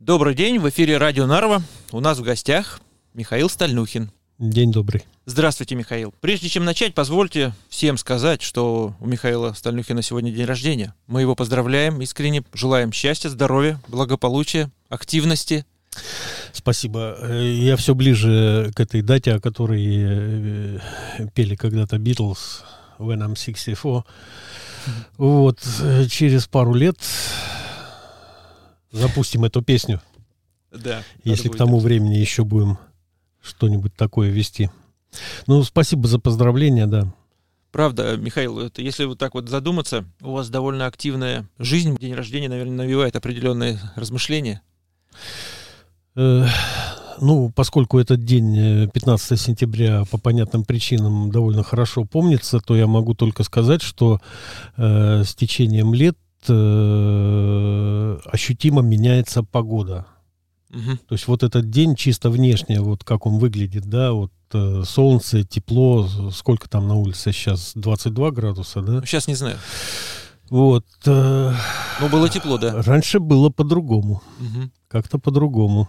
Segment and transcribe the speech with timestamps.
[0.00, 1.62] Добрый день, в эфире Радио Нарва.
[1.92, 2.80] У нас в гостях
[3.12, 4.10] Михаил Стальнухин.
[4.38, 5.04] День добрый.
[5.26, 6.14] Здравствуйте, Михаил.
[6.22, 10.94] Прежде чем начать, позвольте всем сказать, что у Михаила Стальнухина сегодня день рождения.
[11.06, 15.66] Мы его поздравляем искренне, желаем счастья, здоровья, благополучия, активности.
[16.54, 17.18] Спасибо.
[17.30, 20.78] Я все ближе к этой дате, о которой э,
[21.34, 22.64] пели когда-то Битлз,
[22.98, 24.04] When I'm 64.
[25.18, 26.96] Вот, э, через пару лет
[28.90, 30.00] запустим эту песню.
[30.70, 31.02] Да.
[31.24, 32.78] Если к тому времени еще будем
[33.42, 34.70] что-нибудь такое вести.
[35.46, 37.12] Ну, спасибо за поздравления, да.
[37.72, 41.96] Правда, Михаил, это если вот так вот задуматься, у вас довольно активная жизнь.
[41.96, 44.62] День рождения, наверное, навевает определенные размышления.
[46.16, 46.46] Э,
[47.20, 52.86] ну, поскольку этот день, 15 э, сентября, по понятным причинам довольно хорошо помнится, то я
[52.86, 54.20] могу только сказать, что
[54.76, 56.16] э, с течением лет
[56.48, 56.52] э,
[58.40, 60.06] ощутимо меняется погода.
[60.70, 60.96] Угу.
[61.08, 65.44] То есть вот этот день чисто внешне, вот как он выглядит, да, вот э, солнце,
[65.44, 69.02] тепло, сколько там на улице сейчас, 22 градуса, да?
[69.04, 69.58] Сейчас не знаю.
[70.48, 70.86] Вот.
[71.06, 71.52] Э,
[72.00, 72.82] ну, было тепло, да.
[72.82, 74.22] Раньше было по-другому.
[74.38, 74.70] Угу.
[74.88, 75.88] Как-то по-другому.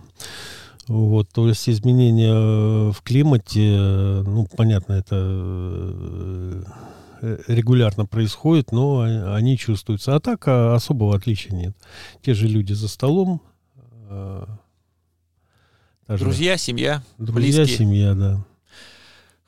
[0.87, 3.77] Вот, то есть изменения в климате,
[4.25, 6.63] ну, понятно, это э,
[7.47, 9.01] регулярно происходит, но
[9.33, 10.15] они чувствуются.
[10.15, 11.75] А так а особого отличия нет.
[12.21, 13.41] Те же люди за столом,
[14.09, 14.45] э,
[16.07, 17.77] Друзья, семья, Друзья, близкие.
[17.77, 18.45] семья, да.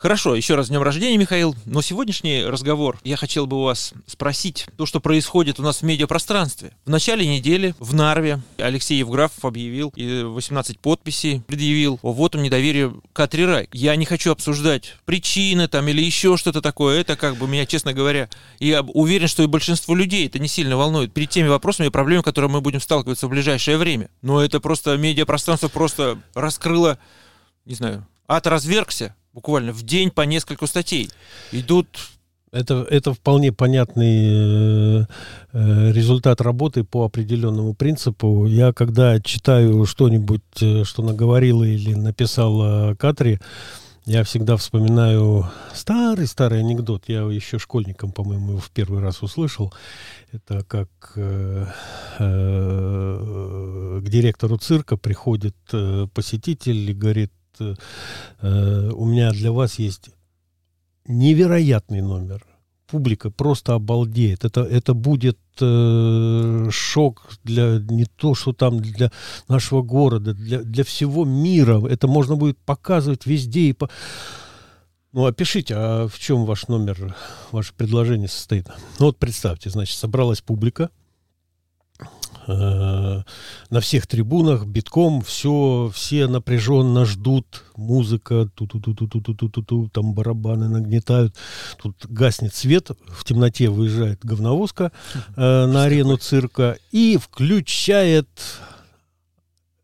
[0.03, 1.55] Хорошо, еще раз днем рождения, Михаил.
[1.63, 5.83] Но сегодняшний разговор я хотел бы у вас спросить то, что происходит у нас в
[5.83, 6.73] медиапространстве.
[6.83, 12.43] В начале недели в Нарве Алексей Евграфов объявил и 18 подписей предъявил о вот он
[12.43, 13.69] недоверие Катри Рай.
[13.71, 16.99] Я не хочу обсуждать причины там или еще что-то такое.
[16.99, 18.27] Это как бы меня, честно говоря,
[18.59, 22.25] я уверен, что и большинство людей это не сильно волнует перед теми вопросами и проблемами,
[22.25, 24.09] которые мы будем сталкиваться в ближайшее время.
[24.21, 26.99] Но это просто медиапространство просто раскрыло,
[27.63, 31.09] не знаю, ад развергся буквально в день по несколько статей.
[31.51, 31.87] Идут
[32.51, 35.05] это, это вполне понятный э,
[35.53, 38.45] э, результат работы по определенному принципу.
[38.45, 43.39] Я когда читаю что-нибудь, э, что наговорила или написала Катри,
[44.05, 47.05] я всегда вспоминаю старый-старый анекдот.
[47.07, 49.73] Я еще школьником, по-моему, его в первый раз услышал.
[50.31, 51.65] Это как э,
[52.19, 60.09] э, к директору цирка приходит э, посетитель и говорит, э, у меня для вас есть
[61.05, 62.45] невероятный номер.
[62.87, 64.45] Публика просто обалдеет.
[64.45, 69.11] Это, это будет э, шок для не то, что там для
[69.47, 71.85] нашего города, для, для всего мира.
[71.87, 73.69] Это можно будет показывать везде.
[73.69, 73.89] И по...
[75.11, 77.15] Ну, опишите, а в чем ваш номер,
[77.51, 78.67] ваше предложение состоит?
[78.99, 81.02] Ну, вот представьте, значит, собралась публика, Э,
[82.47, 89.33] на всех трибунах битком все, все напряженно ждут, музыка, ту ту ту ту ту ту
[89.33, 91.35] ту ту ту там барабаны нагнетают,
[91.81, 94.91] тут гаснет свет, в темноте выезжает говновозка
[95.35, 98.27] э, на арену цирка и включает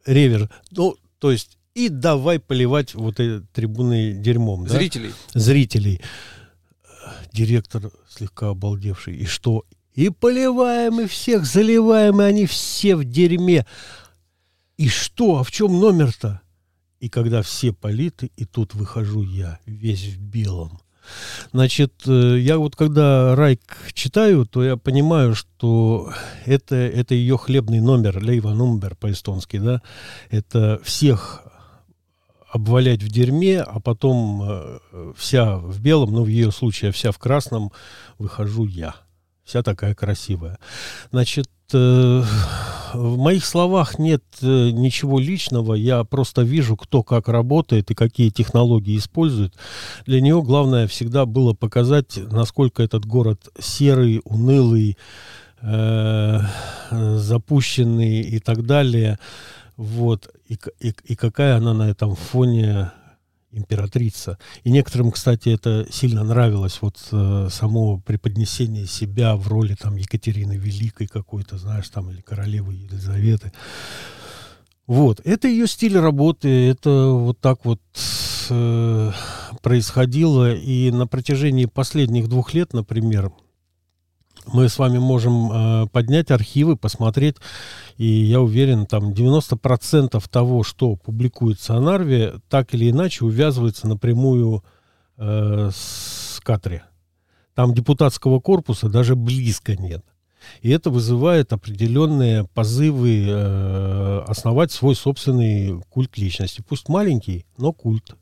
[0.05, 4.67] ревер, ну, то есть и давай поливать вот эти трибуны дерьмом.
[4.67, 5.13] Зрителей.
[5.33, 5.39] Да?
[5.39, 6.01] Зрителей.
[7.31, 9.15] Директор слегка обалдевший.
[9.15, 9.63] И что?
[9.99, 13.65] И поливаем, и всех заливаем, и они все в дерьме.
[14.77, 15.39] И что?
[15.39, 16.39] А в чем номер-то?
[17.01, 20.79] И когда все политы, и тут выхожу я, весь в белом.
[21.51, 23.59] Значит, э, я вот когда Райк
[23.91, 26.13] читаю, то я понимаю, что
[26.45, 29.81] это, это ее хлебный номер, лейва номер по-эстонски, да,
[30.29, 31.43] это всех
[32.49, 37.17] обвалять в дерьме, а потом э, вся в белом, но в ее случае вся в
[37.17, 37.73] красном,
[38.17, 38.95] выхожу я
[39.49, 40.59] вся такая красивая.
[41.11, 42.23] Значит, э,
[42.93, 48.29] в моих словах нет э, ничего личного, я просто вижу, кто как работает и какие
[48.29, 49.55] технологии использует.
[50.05, 54.97] Для нее главное всегда было показать, насколько этот город серый, унылый,
[55.61, 56.41] э,
[56.91, 59.17] запущенный и так далее.
[59.77, 60.29] Вот.
[60.47, 62.91] И, и, и какая она на этом фоне
[63.51, 64.37] императрица.
[64.63, 70.53] И некоторым, кстати, это сильно нравилось, вот э, само преподнесение себя в роли там Екатерины
[70.53, 73.51] Великой какой-то, знаешь, там, или королевы Елизаветы.
[74.87, 77.81] Вот, это ее стиль работы, это вот так вот
[78.49, 79.11] э,
[79.61, 83.31] происходило, и на протяжении последних двух лет, например,
[84.45, 87.35] мы с вами можем э, поднять архивы, посмотреть,
[87.97, 94.63] и я уверен, там 90% того, что публикуется о Нарве, так или иначе увязывается напрямую
[95.17, 96.81] э, с Катри.
[97.53, 100.03] Там депутатского корпуса даже близко нет.
[100.61, 106.63] И это вызывает определенные позывы э, основать свой собственный культ личности.
[106.67, 108.15] Пусть маленький, но культ.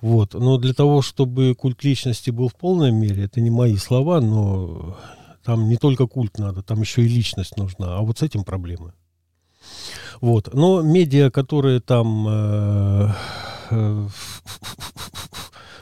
[0.00, 0.34] Вот.
[0.34, 4.96] Но для того, чтобы культ личности был в полной мере, это не мои слова, но
[5.44, 7.98] там не только культ надо, там еще и личность нужна.
[7.98, 8.92] А вот с этим проблемы.
[10.20, 10.52] Вот.
[10.54, 13.08] Но медиа, которые там э,
[13.70, 14.08] э,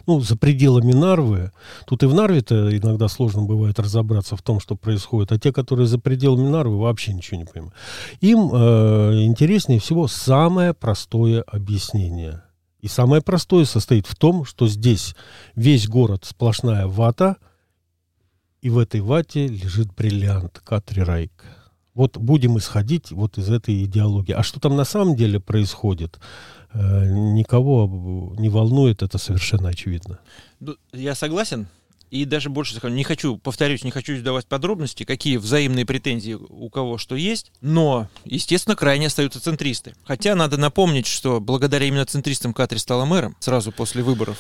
[0.06, 1.52] ну, за пределами Нарвы,
[1.86, 5.86] тут и в Нарве-то иногда сложно бывает разобраться в том, что происходит, а те, которые
[5.86, 7.74] за пределами Нарвы, вообще ничего не понимают.
[8.20, 12.42] Им э, интереснее всего самое простое объяснение.
[12.80, 15.14] И самое простое состоит в том, что здесь
[15.54, 17.36] весь город сплошная вата,
[18.62, 21.32] и в этой вате лежит бриллиант Катри Райк.
[21.94, 24.32] Вот будем исходить вот из этой идеологии.
[24.32, 26.18] А что там на самом деле происходит?
[26.72, 30.20] Э, никого не волнует, это совершенно очевидно.
[30.60, 31.66] Ну, я согласен.
[32.10, 36.68] И даже больше скажу, не хочу, повторюсь, не хочу давать подробности, какие взаимные претензии у
[36.68, 39.94] кого что есть, но, естественно, крайне остаются центристы.
[40.04, 44.38] Хотя надо напомнить, что благодаря именно центристам Катри стала мэром сразу после выборов.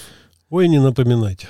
[0.48, 1.48] Ой, не напоминайте.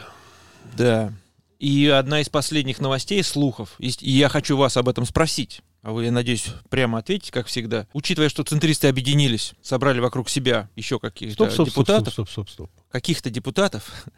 [0.76, 1.12] Да.
[1.60, 5.60] И одна из последних новостей, слухов, и я хочу вас об этом спросить.
[5.82, 7.86] А вы, я надеюсь, прямо ответите, как всегда.
[7.92, 12.14] Учитывая, что центристы объединились, собрали вокруг себя еще каких-то депутатов.
[12.14, 12.70] Стоп, стоп, стоп, стоп.
[12.90, 13.84] Каких-то депутатов.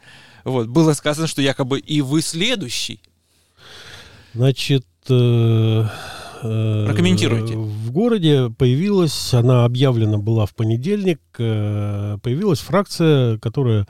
[0.45, 3.01] Вот, было сказано, что якобы и вы следующий.
[4.33, 5.85] Значит, э,
[6.43, 7.55] э, Прокомментируйте.
[7.55, 13.87] В городе появилась, она объявлена была в понедельник, э, появилась фракция, которая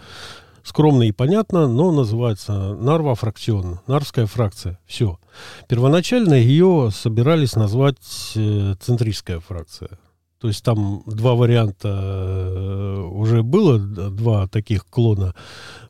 [0.63, 4.79] скромно и понятно, но называется Нарва фракцион, Нарвская фракция.
[4.85, 5.19] Все.
[5.67, 9.99] Первоначально ее собирались назвать э, центристская фракция.
[10.39, 15.35] То есть там два варианта э, уже было, два таких клона.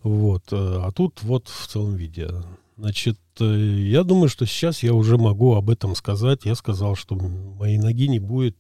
[0.03, 0.43] Вот.
[0.51, 2.29] Э, а тут вот в целом виде.
[2.77, 6.41] Значит, я думаю, что сейчас я уже могу об этом сказать.
[6.43, 8.57] Я сказал, что моей ноги не будет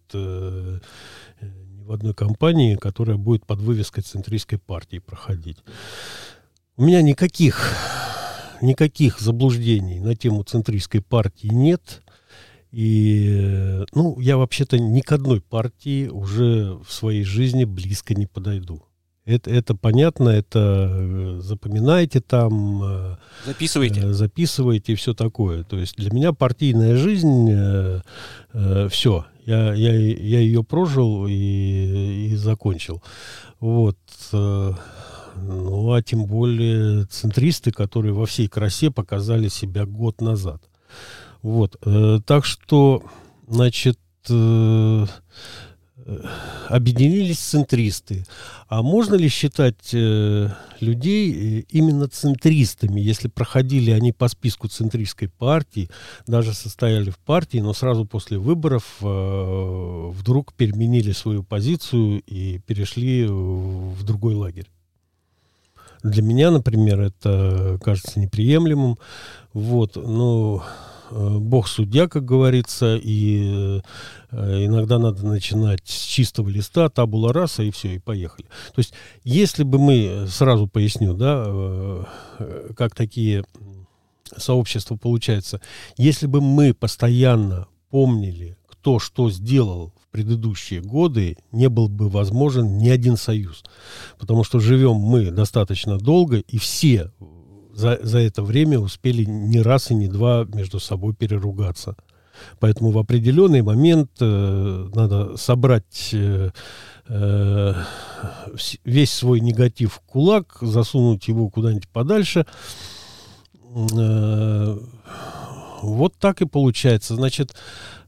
[1.83, 5.57] в одной компании, которая будет под вывеской центристской партии проходить.
[6.75, 7.75] У меня никаких,
[8.61, 12.01] никаких заблуждений на тему центристской партии нет.
[12.71, 18.83] И, ну, я вообще-то ни к одной партии уже в своей жизни близко не подойду.
[19.25, 22.83] Это, это понятно, это э, запоминайте там.
[22.83, 23.15] Э,
[23.45, 24.01] записывайте.
[24.01, 25.63] Э, записывайте и все такое.
[25.63, 28.01] То есть для меня партийная жизнь, э,
[28.51, 33.01] э, все, я, я, я ее прожил и, и закончил.
[33.61, 33.97] Вот.
[34.31, 40.61] Ну, а тем более центристы, которые во всей красе показали себя год назад.
[41.41, 41.77] Вот.
[42.25, 43.03] Так что,
[43.47, 43.97] значит,
[46.69, 48.25] объединились центристы.
[48.67, 50.49] А можно ли считать э,
[50.79, 55.89] людей э, именно центристами, если проходили они по списку центристской партии,
[56.25, 63.25] даже состояли в партии, но сразу после выборов э, вдруг переменили свою позицию и перешли
[63.27, 64.67] в другой лагерь?
[66.01, 68.97] Для меня, например, это кажется неприемлемым.
[69.53, 70.92] Вот, но Э,
[71.39, 73.81] Бог судья, как говорится, и
[74.31, 78.47] э, иногда надо начинать с чистого листа, табула раса, и все, и поехали.
[78.73, 78.93] То есть,
[79.23, 82.03] если бы мы, сразу поясню, да, э,
[82.75, 83.43] как такие
[84.37, 85.61] сообщества получаются,
[85.97, 92.77] если бы мы постоянно помнили, кто что сделал в предыдущие годы, не был бы возможен
[92.77, 93.63] ни один союз.
[94.19, 97.11] Потому что живем мы достаточно долго, и все
[97.73, 101.95] за, за это время успели не раз и не два между собой переругаться.
[102.59, 106.51] Поэтому в определенный момент э, надо собрать э,
[107.07, 107.73] э,
[108.83, 112.45] весь свой негатив в кулак, засунуть его куда-нибудь подальше.
[113.95, 114.77] Э,
[115.81, 117.15] вот так и получается.
[117.15, 117.55] Значит,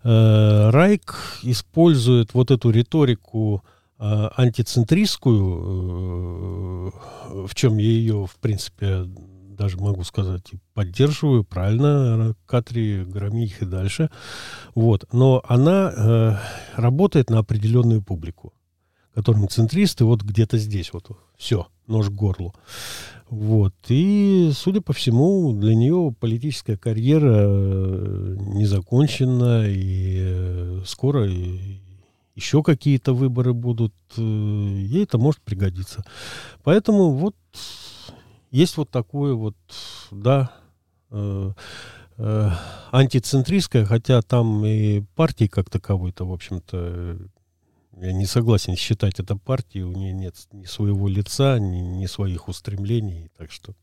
[0.03, 3.63] э, Райк использует вот эту риторику
[3.99, 5.43] э, антицентристскую,
[6.87, 9.07] э, в чем я ее, в принципе,
[9.55, 14.09] даже могу сказать, поддерживаю, правильно, Катри, громи и дальше.
[14.73, 15.05] Вот.
[15.11, 16.35] Но она э,
[16.75, 18.53] работает на определенную публику,
[19.13, 22.53] которым центристы вот где-то здесь вот, все, нож к горлу.
[23.29, 23.73] Вот.
[23.89, 31.27] И, судя по всему, для нее политическая карьера э, не закончена, и э, скоро
[32.35, 33.93] еще какие-то выборы будут.
[34.17, 36.03] Э, ей это может пригодиться.
[36.63, 37.35] Поэтому вот
[38.55, 39.55] есть вот такое вот,
[40.11, 40.49] да,
[41.11, 41.51] э,
[42.17, 42.49] э,
[42.91, 47.17] антицентристское, хотя там и партии как таковой-то, в общем-то,
[47.97, 52.47] я не согласен считать это партией, у нее нет ни своего лица, ни, ни своих
[52.47, 53.73] устремлений, так что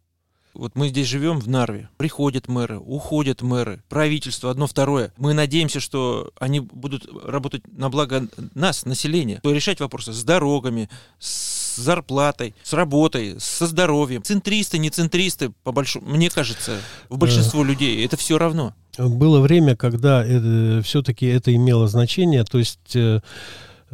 [0.54, 1.90] Вот мы здесь живем в Нарве.
[1.98, 5.12] Приходят мэры, уходят мэры, правительство одно, второе.
[5.18, 10.88] Мы надеемся, что они будут работать на благо нас, населения, то решать вопросы с дорогами,
[11.18, 14.22] с зарплатой, с работой, со здоровьем.
[14.22, 18.74] Центристы, не центристы, по большому, мне кажется, в большинству людей это все равно.
[18.98, 23.20] Было время, когда это, все-таки это имело значение, то есть э,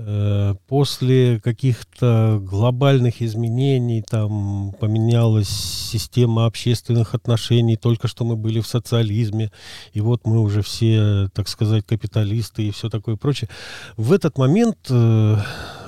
[0.00, 8.66] Э, после каких-то глобальных изменений там поменялась система общественных отношений, только что мы были в
[8.68, 9.50] социализме,
[9.94, 13.50] и вот мы уже все, так сказать, капиталисты и все такое прочее.
[13.96, 15.36] В этот момент э,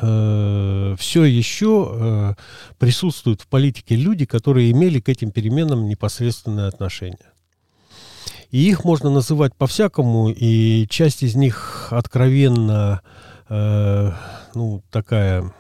[0.02, 0.49] э,
[1.00, 2.34] все еще э,
[2.78, 7.32] присутствуют в политике люди, которые имели к этим переменам непосредственное отношение.
[8.50, 13.00] И их можно называть по-всякому, и часть из них откровенно
[13.48, 14.12] э,
[14.54, 15.52] ну, такая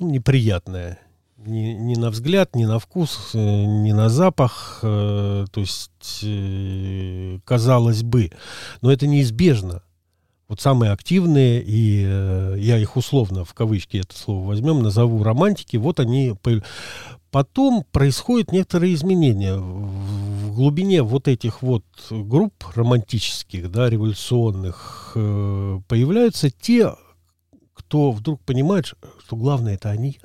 [0.00, 0.98] ну, неприятная.
[1.36, 4.80] Ни, ни на взгляд, ни на вкус, э, ни на запах.
[4.82, 8.32] Э, то есть, э, казалось бы.
[8.80, 9.82] Но это неизбежно.
[10.48, 15.76] Вот самые активные, и э, я их условно, в кавычки это слово возьмем, назову романтики,
[15.76, 16.34] вот они...
[17.30, 19.54] Потом происходят некоторые изменения.
[19.54, 26.94] В глубине вот этих вот групп романтических, да, революционных, э, появляются те,
[27.74, 30.18] кто вдруг понимает, что главное это они.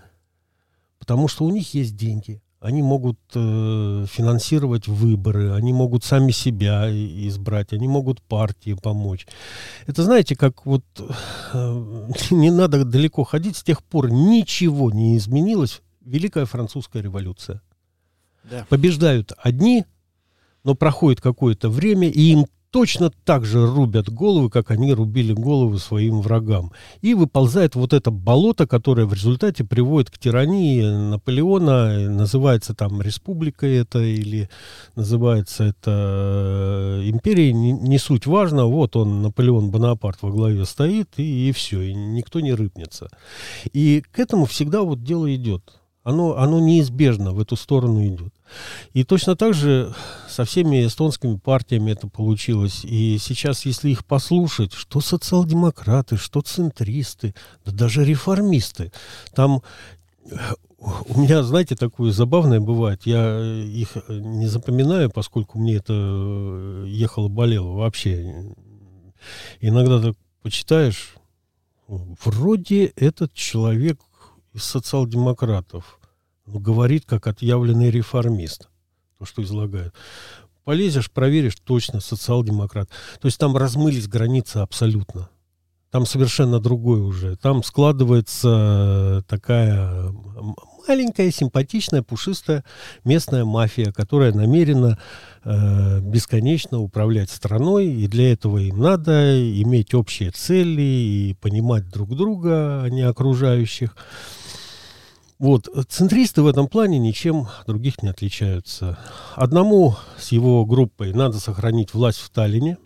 [0.97, 6.89] Потому что у них есть деньги, они могут э, финансировать выборы, они могут сами себя
[6.89, 9.27] избрать, они могут партии помочь.
[9.85, 15.81] Это знаете, как вот э, не надо далеко ходить, с тех пор ничего не изменилось.
[15.99, 17.61] Великая французская революция.
[18.45, 18.65] Да.
[18.69, 19.83] Побеждают одни,
[20.63, 25.77] но проходит какое-то время, и им точно так же рубят головы, как они рубили головы
[25.77, 26.71] своим врагам.
[27.01, 33.67] И выползает вот это болото, которое в результате приводит к тирании Наполеона, называется там республика
[33.67, 34.49] это или
[34.95, 35.91] называется это
[37.03, 41.51] э, империей, не, не суть важно, вот он, Наполеон Бонапарт во главе стоит, и, и
[41.51, 43.09] все, и никто не рыпнется.
[43.71, 45.61] И к этому всегда вот дело идет.
[46.03, 48.33] Оно, оно неизбежно в эту сторону идет.
[48.93, 49.93] И точно так же
[50.27, 52.81] со всеми эстонскими партиями это получилось.
[52.83, 57.33] И сейчас, если их послушать, что социал-демократы, что центристы,
[57.65, 58.91] да даже реформисты,
[59.33, 59.61] там
[61.07, 63.05] у меня, знаете, такое забавное бывает.
[63.05, 65.93] Я их не запоминаю, поскольку мне это
[66.85, 68.53] ехало-болело вообще.
[69.61, 71.15] Иногда так почитаешь,
[71.87, 73.99] вроде этот человек
[74.53, 75.99] из социал-демократов
[76.45, 78.69] ну, говорит как отъявленный реформист,
[79.17, 79.93] то, что излагает.
[80.63, 82.89] Полезешь, проверишь, точно, социал-демократ.
[83.19, 85.29] То есть там размылись границы абсолютно.
[85.91, 87.35] Там совершенно другое уже.
[87.35, 90.11] Там складывается такая
[90.87, 92.63] маленькая, симпатичная, пушистая
[93.03, 94.97] местная мафия, которая намерена
[95.43, 102.15] э, бесконечно управлять страной, и для этого им надо иметь общие цели и понимать друг
[102.15, 103.95] друга, а не окружающих.
[105.39, 108.97] Вот, центристы в этом плане ничем других не отличаются.
[109.35, 112.77] Одному с его группой надо сохранить власть в Таллине.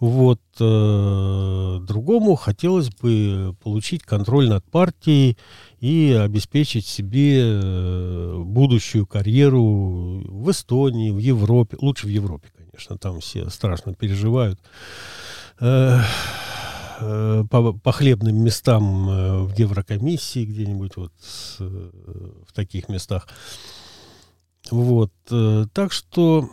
[0.00, 5.36] Вот, э, другому хотелось бы получить контроль над партией
[5.80, 11.76] и обеспечить себе э, будущую карьеру в Эстонии, в Европе.
[11.80, 14.60] Лучше в Европе, конечно, там все страшно переживают.
[15.60, 16.00] Э,
[17.00, 21.12] Э, по, по хлебным местам э, в Еврокомиссии где-нибудь вот
[21.60, 21.90] э,
[22.46, 23.28] в таких местах.
[24.70, 25.12] Вот.
[25.72, 26.50] Так что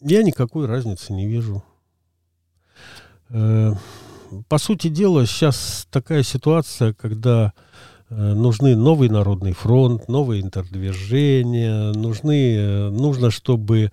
[0.00, 1.62] я никакой разницы не вижу.
[3.28, 7.56] По сути дела, сейчас такая ситуация, когда Э,
[8.10, 13.92] нужны новый народный фронт, новые интердвижения, нужны, э, нужно, чтобы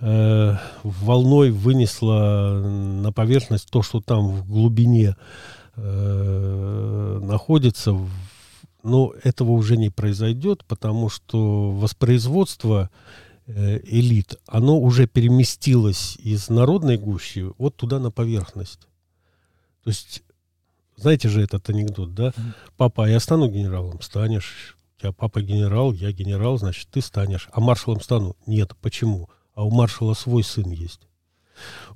[0.00, 2.62] э, волной вынесло
[3.02, 5.16] на поверхность то, что там в глубине
[5.76, 7.94] э, находится.
[8.82, 12.88] Но этого уже не произойдет, потому что воспроизводство
[13.46, 18.88] э, элит, оно уже переместилось из народной гущи вот туда на поверхность.
[19.84, 20.22] То есть
[20.98, 22.32] знаете же этот анекдот, да?
[22.76, 24.00] Папа, а я стану генералом?
[24.00, 24.76] Станешь.
[24.96, 27.48] У тебя папа генерал, я генерал, значит, ты станешь.
[27.52, 28.36] А маршалом стану?
[28.46, 28.74] Нет.
[28.80, 29.30] Почему?
[29.54, 31.08] А у маршала свой сын есть.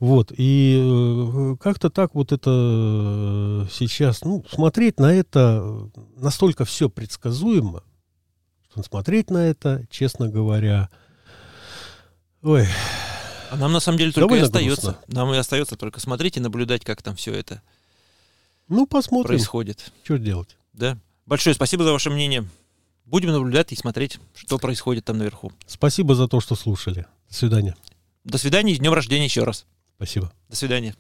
[0.01, 6.91] Вот, и э, как-то так вот это э, сейчас, ну, смотреть на это настолько все
[6.91, 7.85] предсказуемо,
[8.69, 10.91] что смотреть на это, честно говоря,
[12.43, 12.67] ой.
[13.53, 15.05] А нам на самом деле только и остается, грустно.
[15.07, 17.63] нам и остается только смотреть и наблюдать, как там все это
[18.73, 19.29] ну, посмотрим.
[19.29, 19.93] Происходит.
[20.03, 20.57] Что делать?
[20.73, 20.99] Да.
[21.27, 22.49] Большое спасибо за ваше мнение.
[23.05, 25.53] Будем наблюдать и смотреть, что происходит там наверху.
[25.67, 27.07] Спасибо за то, что слушали.
[27.29, 27.77] До свидания.
[28.25, 29.67] До свидания и с днем рождения еще раз.
[29.97, 30.33] Спасибо.
[30.49, 30.97] До свидания.